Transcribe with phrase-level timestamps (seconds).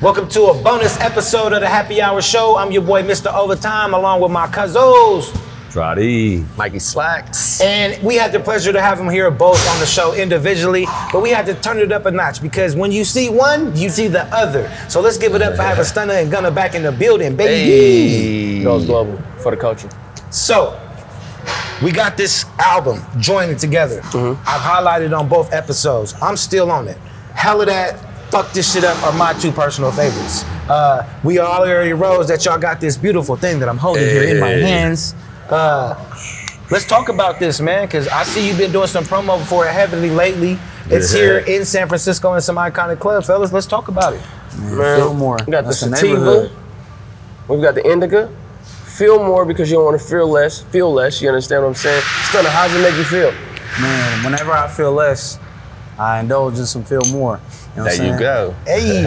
[0.00, 2.56] Welcome to a bonus episode of the Happy Hour Show.
[2.56, 3.34] I'm your boy, Mr.
[3.34, 5.36] Overtime, along with my cousins.
[5.72, 6.44] Trotty.
[6.56, 7.60] Mikey Slacks.
[7.60, 11.20] And we had the pleasure to have them here both on the show individually, but
[11.20, 14.06] we had to turn it up a notch because when you see one, you see
[14.06, 14.70] the other.
[14.88, 17.34] So let's give it up for having a Stunner and Gunner back in the building,
[17.34, 17.68] baby.
[17.68, 18.62] Hey.
[18.62, 19.90] Goes global for the culture.
[20.30, 20.80] So,
[21.82, 24.00] we got this album joining together.
[24.02, 24.40] Mm-hmm.
[24.46, 26.14] I've highlighted on both episodes.
[26.22, 26.98] I'm still on it.
[27.34, 30.44] Hell of that, fuck this shit up are my two personal favorites.
[30.68, 34.22] Uh, we all already rose that y'all got this beautiful thing that I'm holding here
[34.24, 35.14] in my hands.
[35.48, 35.94] Uh,
[36.70, 39.72] let's talk about this, man, because I see you've been doing some promo for it
[39.72, 40.58] heavily lately.
[40.90, 41.20] It's Yeah.
[41.20, 43.52] here in San Francisco in some iconic clubs, fellas.
[43.52, 44.20] Let's talk about it.
[44.58, 45.38] Man, Fillmore.
[45.46, 46.18] We got the That's the sativa.
[46.18, 46.50] neighborhood.
[47.48, 48.28] We've got the indica.
[48.84, 50.60] Feel more because you don't want to feel less.
[50.62, 51.22] Feel less.
[51.22, 52.02] You understand what I'm saying?
[52.30, 53.32] Stunner, how does it make you feel?
[53.80, 55.38] Man, whenever I feel less,
[55.98, 57.40] I indulge in some feel more.
[57.76, 58.54] You know There you go.
[58.66, 59.02] Hey,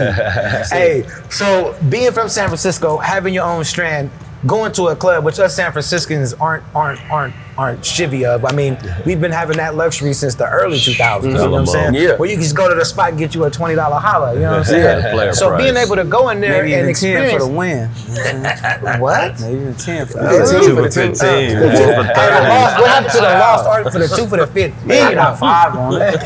[0.70, 1.08] hey.
[1.30, 4.10] So being from San Francisco, having your own strand,
[4.46, 8.44] going to a club, which us San Franciscans aren't aren't aren't aren't chivy of.
[8.44, 11.24] I mean, we've been having that luxury since the early 2000s.
[11.24, 11.94] You know what I'm saying?
[11.94, 12.16] Yeah.
[12.16, 14.34] Where you can just go to the spot and get you a twenty dollar holla.
[14.34, 15.02] You know what I'm saying?
[15.04, 17.48] Yeah, player so being able to go in there Maybe and even 10 experience for
[17.50, 17.90] the win.
[18.08, 19.00] You know what I'm saying?
[19.00, 19.40] what?
[19.40, 20.52] Maybe even 10 for the Yeah.
[20.52, 20.62] win.
[20.64, 21.12] Two for 15.
[21.12, 22.80] Two for Hey, the 30.
[22.80, 24.74] what happened to the lost art for the two for the fifth?
[24.90, 26.14] I got five on it.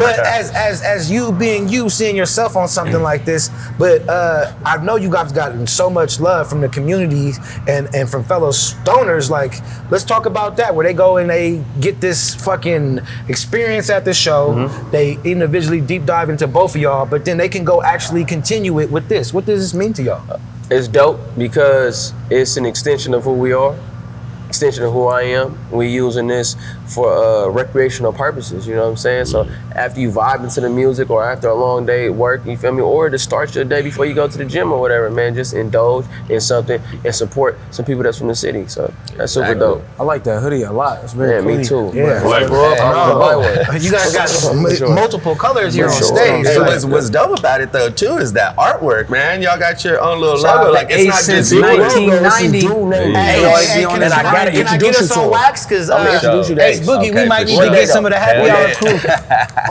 [0.00, 4.52] but as as as you being you, seeing yourself on something like this, but uh,
[4.64, 7.32] I know you guys gotten so much love from the community
[7.68, 9.30] and and from fellow stoners.
[9.30, 9.54] Like,
[9.90, 10.74] let's talk about that.
[10.74, 14.68] Where they go and they get this fucking experience at the show.
[14.90, 18.80] They individually deep dive into both of y'all, but then they can go actually continue
[18.80, 19.32] it with this.
[19.32, 20.40] What does this mean to y'all?
[20.70, 23.76] It's dope because it's an extension of who we are,
[24.46, 25.58] extension of who I am.
[25.70, 28.68] We're using this for uh, recreational purposes.
[28.68, 29.24] You know what I'm saying?
[29.26, 29.48] So
[29.80, 32.72] after you vibe into the music, or after a long day at work, you feel
[32.72, 35.34] me, or to start your day before you go to the gym or whatever, man,
[35.34, 38.66] just indulge in something and support some people that's from the city.
[38.68, 39.54] So that's super Exactly.
[39.60, 39.82] dope.
[39.98, 41.02] I like that hoodie a lot.
[41.02, 41.90] It's very Yeah, me too.
[41.94, 42.22] Yeah.
[42.24, 43.36] When I grew up, I was gonna buy
[43.72, 43.82] one.
[43.82, 44.28] You guys got
[44.76, 44.94] sure.
[44.94, 46.46] multiple colors here For on stage.
[46.46, 49.40] Hey, Like, what's, what's dope about it though too is that artwork, man.
[49.42, 50.72] Y'all got your own little Shout logo.
[50.74, 51.62] Like it's not Ace just since you.
[51.62, 52.60] 1990.
[52.60, 53.14] Drew name.
[53.14, 54.34] Hey, Hey, hey, hey, can, I, grind.
[54.34, 55.66] can get Introduce us you on to wax?
[55.66, 56.86] Because I'm gonna uh, introduce you to Ace Ace.
[56.86, 58.98] Boogie, we might need to get some of the happy hour crew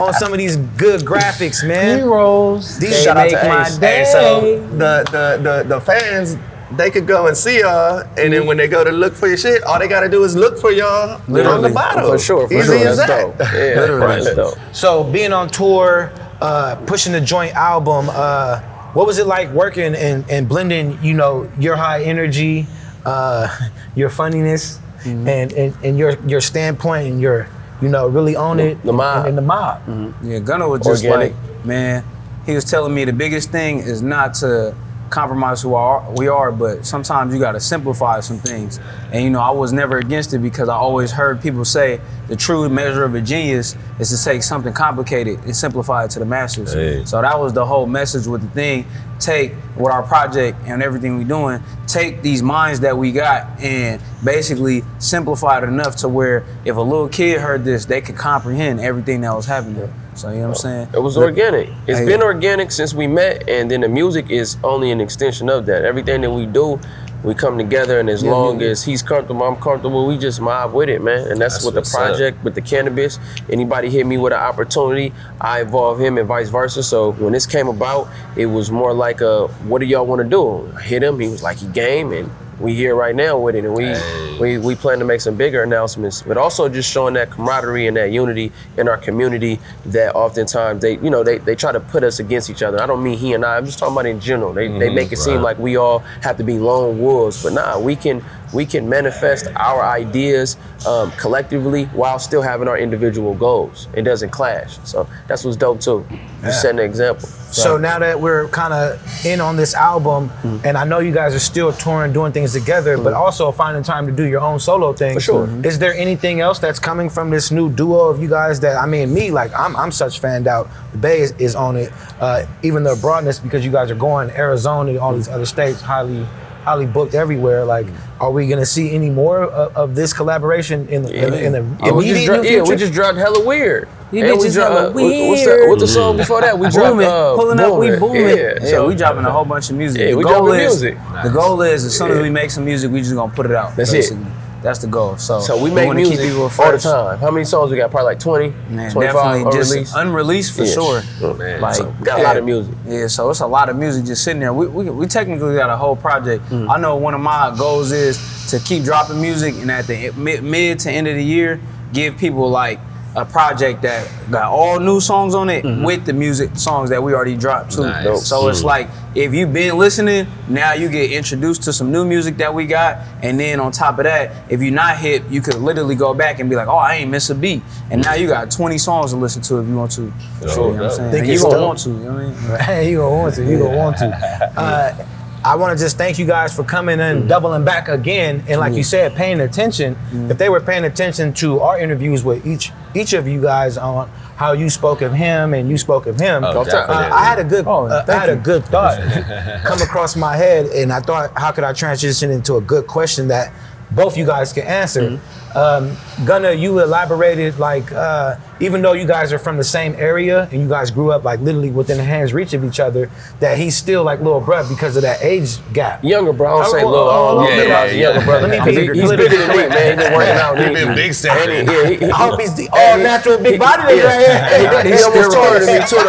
[0.06, 1.98] on some of these good graphics, man.
[1.98, 2.78] Heroes.
[2.78, 3.78] These they shout out make to my Ace.
[3.78, 3.98] day.
[3.98, 6.36] Hey, so the, the the the fans
[6.76, 9.36] they could go and see y'all, and then when they go to look for your
[9.36, 12.10] shit, all they gotta do is look for y'all on the bottle.
[12.12, 12.88] For sure, for Easy sure.
[12.88, 13.38] as That's that.
[13.38, 13.40] dope.
[13.52, 14.22] Yeah, Literally.
[14.24, 14.58] that's dope.
[14.72, 18.60] So being on tour, uh, pushing the joint album, uh,
[18.92, 22.66] what was it like working and, and blending, you know, your high energy,
[23.04, 23.48] uh,
[23.96, 25.28] your funniness, Mm-hmm.
[25.28, 27.48] and, and, and your your standpoint and your,
[27.80, 29.18] you know, really own it The mob.
[29.20, 29.86] and, and the mob.
[29.86, 30.30] Mm-hmm.
[30.30, 31.34] Yeah, Gunner was just Organic.
[31.34, 32.04] like, man,
[32.46, 34.74] he was telling me the biggest thing is not to
[35.10, 38.78] compromise who are, we are, but sometimes you got to simplify some things.
[39.12, 42.36] And you know, I was never against it because I always heard people say the
[42.36, 46.24] true measure of a genius is to take something complicated and simplify it to the
[46.26, 46.72] masses.
[46.74, 47.04] Hey.
[47.04, 48.86] So that was the whole message with the thing.
[49.18, 51.60] Take with our project and everything we're doing,
[51.92, 56.80] take these minds that we got and basically simplify it enough to where if a
[56.80, 59.92] little kid heard this, they could comprehend everything that was happening.
[60.14, 60.88] So you know what I'm saying?
[60.94, 61.70] It was organic.
[61.86, 62.06] It's Hey.
[62.06, 65.84] been organic since we met, and then the music is only an extension of that.
[65.84, 66.78] Everything that we do,
[67.22, 68.68] we come together, and as Yeah, long yeah.
[68.68, 70.06] as he's comfortable, I'm comfortable.
[70.06, 71.26] We just mob with it, man.
[71.28, 72.00] And that's, That's what the what's up.
[72.08, 73.18] project with the cannabis.
[73.50, 76.82] Anybody hit me with an opportunity, I involve him, and vice versa.
[76.82, 80.28] So when this came about, it was more like a, "What do y'all want to
[80.28, 81.18] do?" I hit him.
[81.20, 84.38] He was like, "He game," and we here right now with it, and we Hey.
[84.38, 87.96] we we plan to make some bigger announcements, but also just showing that camaraderie and
[87.96, 92.04] that unity in our community that oftentimes they, you know, they, they try to put
[92.04, 92.80] us against each other.
[92.80, 94.52] I don't mean he and I, I'm just talking about in general.
[94.52, 94.94] They, they mm-hmm.
[94.94, 98.22] make it seem like we all have to be lone wolves, but nah, we can
[98.52, 100.56] we can manifest our ideas
[100.86, 103.86] um, collectively while still having our individual goals.
[103.94, 104.78] It doesn't clash.
[104.84, 106.04] So that's what's dope too.
[106.42, 107.28] Just setting an example.
[107.28, 110.66] So now that we're kind of in on this album, Mm-hmm.
[110.66, 114.06] and I know you guys are still touring, doing things together, but also finding time
[114.06, 115.14] to do your own solo thing.
[115.14, 115.66] For sure.
[115.66, 118.86] Is there anything else that's coming from this new duo of you guys that I
[118.86, 120.68] mean, me like I'm I'm such fanned out.
[120.92, 121.92] The Bay is, is on it.
[122.20, 126.26] Uh, even the broadness because you guys are going Arizona, all these other states, highly
[126.64, 127.64] highly booked everywhere.
[127.64, 127.86] Like,
[128.20, 131.52] are we gonna see any more of, of this collaboration in the in, the- in
[131.52, 133.88] the Yeah, we just immediate dropped, near yeah, we just dropped hella weird.
[134.12, 136.58] You And we dropped, hella uh, what- What's the, what's the song before that?
[136.58, 138.00] We dropped booming, uh, pulling up, we Booming.
[138.00, 138.36] booming.
[138.36, 140.00] Yeah, Yeah, so- we dropping a whole bunch of music.
[140.00, 140.98] Yeah, the we goal dropping is, music.
[141.22, 143.52] The goal is as soon as we make some music, we just gonna put it
[143.52, 143.76] out.
[143.76, 144.12] That's it.
[144.60, 144.68] Basically.
[144.68, 145.16] That's the goal.
[145.16, 147.18] So, So we make wanna keep music people all the time.
[147.18, 147.90] How many songs we got?
[147.90, 149.94] Probably like 20, Man, 25 definitely just unreleased.
[149.96, 150.74] unreleased for Yeah.
[150.74, 151.02] sure.
[151.22, 151.60] Oh, man.
[151.60, 152.74] Like So, got a lot of music.
[152.86, 154.52] Yeah, so it's a lot of music just sitting there.
[154.52, 156.48] We, we, we technically got a whole project.
[156.50, 156.68] Mm.
[156.70, 158.18] I know one of my goals is
[158.50, 161.60] to keep dropping music and at the mid, mid to end of the year,
[161.92, 162.78] give people like
[163.16, 165.82] a project that got all new songs on it Mm-hmm.
[165.84, 167.82] with the music songs that we already dropped too.
[167.82, 168.04] Nice.
[168.04, 168.18] Dope.
[168.22, 172.36] So it's like if you've been listening, now you get introduced to some new music
[172.36, 175.56] that we got, and then on top of that, if you're not hip, you could
[175.56, 178.28] literally go back and be like, "Oh, I ain't miss a beat," and now you
[178.28, 180.02] got 20 songs to listen to if you want to.
[180.02, 180.10] You
[180.46, 181.10] know what I'm saying?
[181.12, 181.66] Think you it's gonna dope.
[181.66, 181.90] want to.
[181.90, 182.60] You know what I mean?
[182.60, 183.44] Hey, you gonna want to.
[183.44, 184.52] You gonna want to.
[184.56, 185.06] Uh,
[185.42, 188.74] I want to just thank you guys for coming and doubling back again, and like
[188.74, 189.96] you said, paying attention.
[190.30, 194.08] If they were paying attention to our interviews with each each of you guys on
[194.36, 197.12] how you spoke of him and you spoke of him, Oh, uh.
[197.12, 198.98] I had a good, Oh, uh, I thank had a good thought
[199.64, 203.28] come across my head, and I thought, how could I transition into a good question
[203.28, 203.52] that
[203.90, 205.20] both you guys can answer?
[205.54, 210.48] Um, Gunner, you elaborated like uh, even though you guys are from the same area
[210.52, 213.10] and you guys grew up like literally within a hand's reach of each other,
[213.40, 216.04] that he's still like little bruh because of that age gap.
[216.04, 216.58] Younger, bro.
[216.58, 217.10] I don't say Oh, little.
[217.10, 218.24] I oh, don't yeah, know about yeah, younger yeah.
[218.26, 218.48] brother.
[218.48, 219.98] Let me He's be bigger- he's bigger than me, man.
[219.98, 220.58] He been working out.
[220.58, 221.50] He been big stepping.
[221.56, 224.82] And Yeah, he, he, I hope he's the all natural big body right here.
[224.92, 226.04] He's almost taller than me too, though.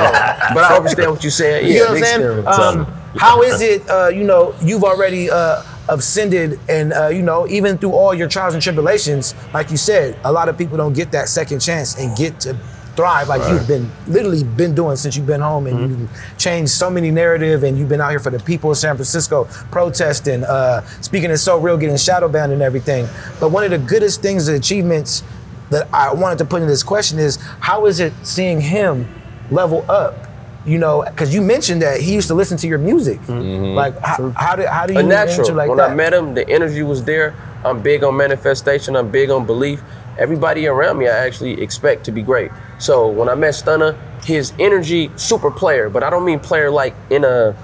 [0.53, 1.65] But I understand what you're saying.
[1.67, 2.47] Yeah, You know what I'm saying?
[2.47, 2.85] Um,
[3.17, 3.89] how is it?
[3.89, 8.27] Uh, you know, you've already uh, ascended, and uh, you know, even through all your
[8.27, 11.97] trials and tribulations, like you said, a lot of people don't get that second chance
[11.97, 12.57] and get to
[12.95, 16.01] thrive like you've been literally been doing since you've been home and Mm-hmm.
[16.01, 18.95] you've changed so many narrative and you've been out here for the people of San
[18.95, 23.07] Francisco protesting, uh, speaking is so real, getting shadow banned and everything.
[23.39, 25.23] But one of the goodest things, the achievements
[25.69, 29.07] that I wanted to put in this question is how is it seeing him
[29.49, 30.27] level up?
[30.65, 33.19] You know, because you mentioned that he used to listen to your music.
[33.21, 33.75] Mm-hmm.
[33.75, 35.53] Like, how, how do how do you a natural.
[35.53, 35.91] like when that?
[35.91, 37.33] I met him, the energy was there.
[37.65, 38.95] I'm big on manifestation.
[38.95, 39.81] I'm big on belief.
[40.17, 42.51] Everybody around me, I actually expect to be great.
[42.79, 46.93] So when I met Stunner, his energy, super player, but I don't mean player like
[47.09, 47.55] in a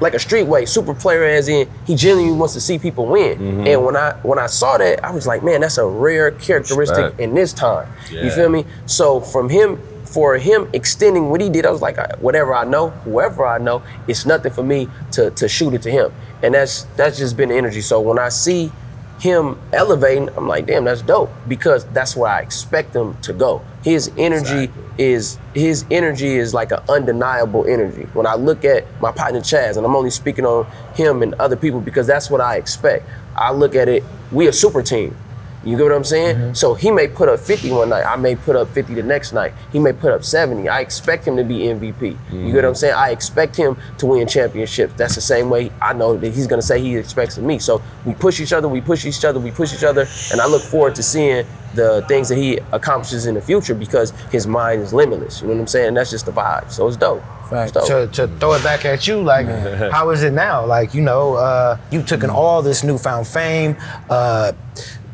[0.00, 0.64] like a street way.
[0.64, 3.38] Super player as in he genuinely wants to see people win.
[3.38, 3.66] Mm-hmm.
[3.66, 6.96] And when I when I saw that, I was like, man, that's a rare characteristic
[6.96, 7.20] Respect.
[7.20, 7.92] in this time.
[8.10, 8.64] You feel me?
[8.86, 12.90] So from him, for him extending what he did, I was like, whatever I know,
[12.90, 16.12] whoever I know, it's nothing for me to to shoot it to him.
[16.42, 17.80] And that's that's just been the energy.
[17.80, 18.72] So when I see
[19.20, 23.62] him elevating, I'm like, damn, that's dope because that's where I expect him to go.
[23.82, 28.04] His energy is his energy is like an undeniable energy.
[28.14, 31.56] When I look at my partner Chaz, and I'm only speaking on him and other
[31.56, 33.06] people because that's what I expect.
[33.36, 35.16] I look at it, we a super team.
[35.68, 36.54] You get what I'm saying?
[36.54, 38.04] So he may put up 50 one night.
[38.04, 39.52] I may put up 50 the next night.
[39.70, 40.68] He may put up 70.
[40.68, 42.16] I expect him to be MVP.
[42.32, 42.94] You get what I'm saying?
[42.94, 44.94] I expect him to win championships.
[44.96, 47.58] That's the same way I know that he's gonna say he expects of me.
[47.58, 50.46] So we push each other, we push each other, we push each other, and I
[50.46, 51.44] look forward to seeing
[51.74, 55.42] the things that he accomplishes in the future because his mind is limitless.
[55.42, 55.94] You know what I'm saying?
[55.94, 56.70] That's just the vibe.
[56.72, 57.22] So it's dope.
[57.64, 59.46] It's to, to throw it back at you, like,
[59.90, 60.66] how is it now?
[60.66, 63.76] Like, you know, uh, you took in all this newfound fame,
[64.10, 64.52] uh,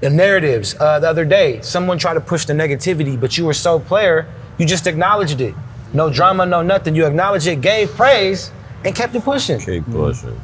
[0.04, 0.76] the narratives.
[0.78, 4.26] Uh, the other day, someone tried to push the negativity, but you were so player,
[4.58, 5.54] you just acknowledged it.
[5.94, 6.94] No drama, no nothing.
[6.94, 8.50] You acknowledged it, gave praise,
[8.84, 9.58] and kept it pushing.
[9.60, 10.38] Keep pushing.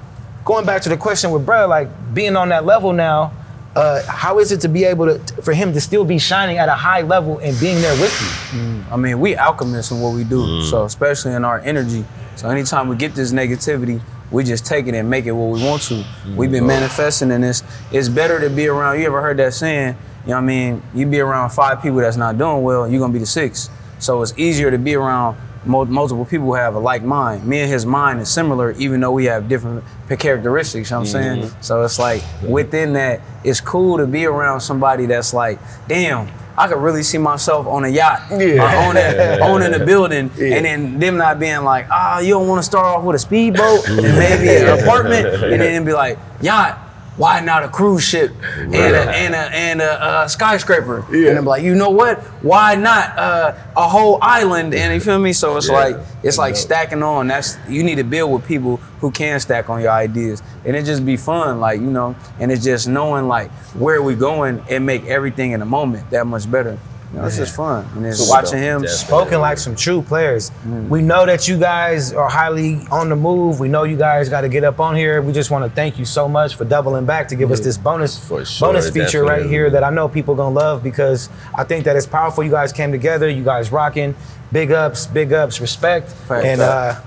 [0.47, 3.35] Going back to the question with Bruh, like being on that level now,
[3.77, 6.71] uh, how is it to be able to, for him to still be shining at
[6.71, 8.83] a high level and being there with you?
[8.91, 10.63] I mean, we alchemists in what we do.
[10.63, 12.07] So especially in our energy.
[12.37, 15.65] So anytime we get this negativity, we just take it and make it what we
[15.65, 15.95] want to.
[15.95, 16.37] Mm-hmm.
[16.37, 17.63] We've been manifesting in this.
[17.93, 19.01] It's better to be around.
[19.01, 19.97] You ever heard that saying?
[20.25, 20.83] You know what I mean?
[20.95, 23.71] You be around five people that's not doing well, you're gonna be the sixth.
[23.99, 27.47] So it's easier to be around multiple people who have a like mind.
[27.47, 29.85] Me and his mind is similar, even though we have different
[30.19, 30.91] characteristics.
[30.91, 31.43] You know what I'm saying?
[31.43, 31.63] Mm-hmm.
[31.63, 35.59] So it's like within that, it's cool to be around somebody that's like,
[35.89, 36.29] damn.
[36.61, 40.99] I could really see myself on a yacht, or owning, owning a building, and then
[40.99, 44.03] them not being like, ah, you don't want to start off with a speedboat and
[44.03, 46.79] maybe an apartment, and then be like, yacht,
[47.21, 51.05] why not a cruise ship and a, and a, and a, uh skyscraper?
[51.29, 52.19] And I'm like, you know what?
[52.43, 54.73] Why not uh, a whole island?
[54.75, 55.35] And you feel me?
[55.35, 57.27] So it's like it's like stacking on.
[57.29, 60.85] That's you need to build with people who can stack on your ideas, and it
[60.85, 62.17] just be fun, like you know.
[62.39, 66.27] And it's just knowing like where we going and make everything in the moment that
[66.27, 66.79] much better.
[67.13, 68.83] You know, it's just fun, and it's Super watching him.
[68.83, 69.07] Definitely.
[69.07, 70.51] spoken like some true players.
[70.65, 70.89] Mm.
[70.89, 73.59] We know that you guys are highly on the move.
[73.59, 75.21] We know you guys got to get up on here.
[75.21, 77.77] We just want to thank you so much for doubling back to give us this
[77.77, 81.85] bonus sure, bonus feature right here that I know people gonna love because I think
[81.87, 82.45] that it's powerful.
[82.45, 83.29] You guys came together.
[83.29, 84.15] You guys rocking.
[84.53, 87.01] Big ups, big ups, respect, Fact, and uh.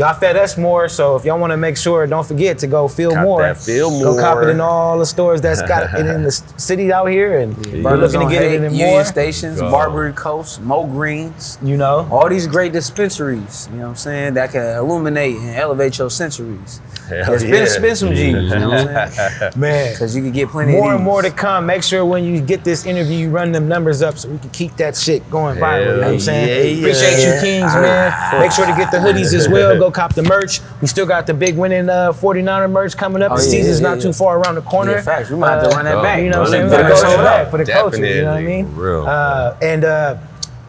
[0.00, 0.88] Y'all fed us more.
[0.88, 3.42] So if y'all want to make sure, don't forget to go feel Cop more.
[3.42, 6.90] that Feel Go cop it in all the stores that's got it in the city
[6.90, 7.54] out here, and
[7.84, 9.04] we're looking to get it in Union more.
[9.04, 9.70] Stations, Go.
[9.70, 11.58] Barbary Coast, Moe Greens.
[11.62, 15.54] You know, All these great dispensaries, you know what I'm saying, that can illuminate and
[15.54, 16.80] elevate your sensories.
[17.10, 17.64] Hell spend, yeah.
[17.66, 19.52] spend some G's, you know what I'm saying?
[19.56, 19.92] man.
[19.92, 21.66] Because you can get plenty More and more to come.
[21.66, 24.50] Make sure when you get this interview, you run them numbers up so we can
[24.50, 25.80] keep that shit going viral.
[25.80, 26.76] You know what I'm saying?
[26.76, 26.80] yeah.
[26.80, 28.40] Appreciate you, Kings, man.
[28.40, 29.78] Make sure to get the hoodies as well.
[29.78, 30.60] Go cop the merch.
[30.80, 33.32] We still got the big winning uh, 49er merch coming up.
[33.32, 34.02] Oh, the yeah, season's yeah, not yeah.
[34.04, 34.92] too far around the corner.
[34.92, 35.30] Yeah, facts.
[35.30, 36.22] We might have to run that Uh, back.
[36.22, 36.70] You know what I'm Run saying?
[36.70, 36.96] it For the back.
[36.96, 37.80] Show it for the up.
[37.92, 38.06] culture.
[38.06, 38.74] You know what I mean?
[38.76, 39.06] Real.
[39.06, 40.16] Uh, and uh,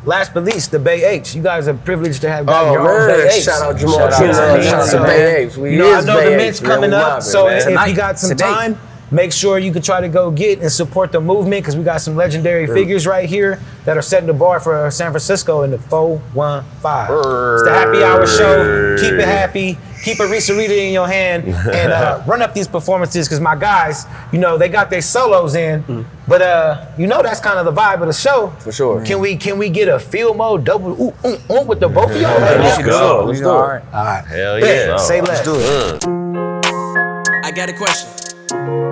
[0.06, 1.36] last but least, the Bay Apes.
[1.36, 3.46] You guys are privileged to have got Oh your own Bay Apes.
[3.46, 4.60] shout out Jamal Shout out True, to man.
[4.60, 4.66] me.
[4.66, 5.58] Shout out to Bay Apes.
[5.58, 7.58] We you know, I is know Bay the Apes, mint's coming up, so man.
[7.58, 8.44] if you got some today.
[8.46, 8.80] time,
[9.12, 12.00] make sure you can try to go get and support the movement because we got
[12.02, 15.78] some legendary figures right here that are setting the bar for San Francisco in the
[15.78, 17.18] 415.
[17.54, 18.98] It's the happy hour show.
[19.00, 19.78] Keep it happy.
[20.04, 23.56] Keep a Risa Rita in your hand and uh, run up these performances because my
[23.56, 27.66] guys, you know, they got their solos in, but uh, you know that's kind of
[27.66, 28.50] the vibe of the show.
[28.60, 29.06] For sure.
[29.06, 32.10] Can we can we get a field mode double ooh, ooh, ooh, with the both
[32.10, 32.32] of y'all?
[32.40, 32.86] right Let's now?
[32.86, 33.26] go.
[33.28, 33.52] Let's do it.
[33.52, 33.84] all right.
[33.94, 34.26] All right.
[34.26, 34.88] Hell Bet.
[34.88, 34.98] yeah.
[34.98, 35.46] Say less.
[35.46, 37.44] Let's do it.
[37.46, 38.91] I got a question.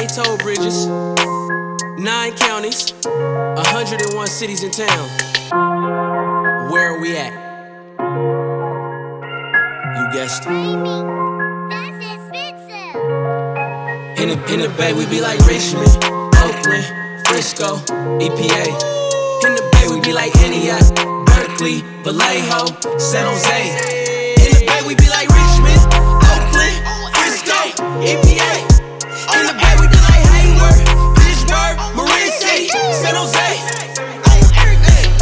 [0.00, 0.86] Eight toll bridges,
[1.98, 5.10] nine counties, 101 cities and towns.
[6.72, 7.32] Where are we at?
[9.96, 10.50] You guessed it.
[14.22, 15.92] In the, in the Bay, we be like Richmond,
[16.40, 16.86] Oakland,
[17.26, 17.76] Frisco,
[18.24, 18.64] EPA.
[19.44, 22.66] In the Bay, we be like Antioch, Berkeley, Vallejo,
[22.98, 23.68] San Jose.
[24.40, 25.80] In the Bay, we be like Richmond,
[26.24, 26.76] Oakland,
[27.12, 27.60] Frisco,
[28.00, 28.70] EPA.
[29.36, 29.69] In the Bay,
[33.10, 33.50] San Jose.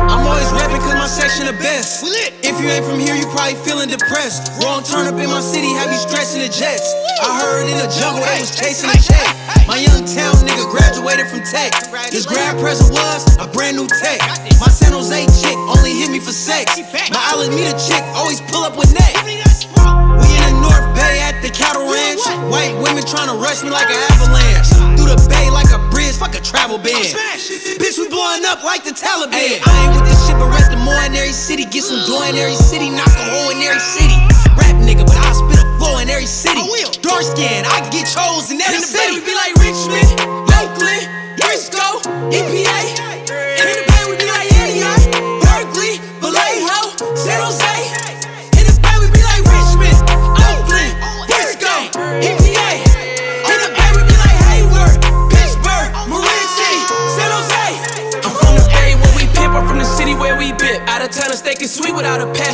[0.04, 2.04] I'm always rapping cause my section the best.
[2.44, 4.52] If you ain't from here, you probably feeling depressed.
[4.60, 6.84] Wrong turn up in my city, have you stressing the jets.
[7.24, 9.24] I heard in the jungle they was chasing a check.
[9.64, 11.72] My young town nigga graduated from tech.
[12.12, 14.20] His grad present was a brand new tech.
[14.60, 16.68] My San Jose chick only hit me for sex.
[16.92, 19.16] My Alameda chick always pull up with neck.
[19.24, 22.20] We in the North Bay at the cattle ranch.
[22.52, 24.76] White women trying to rush me like an avalanche.
[25.00, 25.80] Through the bay like a
[26.18, 26.98] fuck a travel ban.
[27.78, 29.30] Bitch, we blowing up like the Taliban.
[29.30, 31.64] Ay, I ain't with this shit, but rest the more in every city.
[31.64, 34.18] Get some dough in every city, knock a hole in every city.
[34.58, 36.58] Rap nigga, but I spit a flow in every city.
[37.00, 39.14] Dark skin, I can get chose in every city.
[39.14, 40.10] we be like Richmond,
[40.58, 41.06] Oakland,
[41.38, 42.02] Frisco,
[42.34, 42.77] EPA.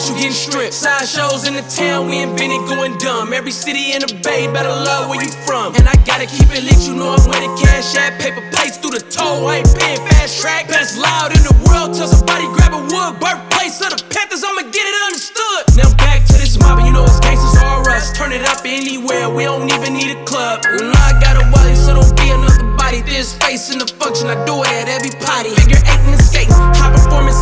[0.04, 0.74] Without you getting stripped.
[0.74, 3.32] Side shows in the town, we invented going dumb.
[3.32, 5.74] Every city in the Bay better love where you from.
[5.76, 8.20] And I gotta keep it lit, you know I'm where cash at.
[8.20, 10.68] Paper plates through the toll, I ain't paying fast track.
[10.68, 13.20] Best loud in the world, tell somebody grab a wood.
[13.20, 15.62] Birthplace of the Panthers, I'ma get it understood.
[15.76, 18.12] Now back to this mob, and you know it's gangsters or us.
[18.16, 20.64] Turn it up anywhere, we don't even need a club.
[20.64, 23.02] You I got a wallet, so don't be another body.
[23.02, 25.50] There's space in the function, I do it at every party.
[25.56, 27.33] Figure eight in the skating, high performance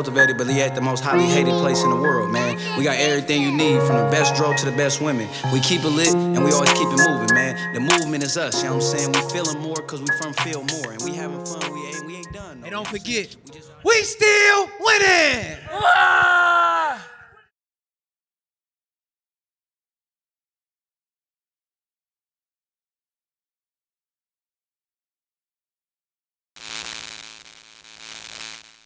[0.00, 2.56] cultivated, but yet the most highly hated place in the world, man.
[2.78, 5.28] We got everything you need, from the best dro to the best women.
[5.52, 7.74] We keep it lit and we always keep it moving, man.
[7.74, 9.12] The movement is us, you know what I'm saying?
[9.12, 10.92] We feeling more because we from feel more.
[10.92, 12.62] And we having fun, we ain't, we ain't done.
[12.62, 13.36] And don't forget,
[13.84, 15.58] we still winning.